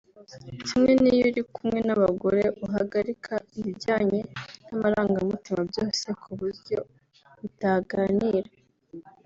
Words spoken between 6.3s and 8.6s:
buryo utaganira